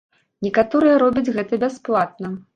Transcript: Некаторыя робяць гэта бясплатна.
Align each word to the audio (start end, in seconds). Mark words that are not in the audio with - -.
Некаторыя 0.47 0.95
робяць 1.03 1.33
гэта 1.37 1.61
бясплатна. 1.67 2.35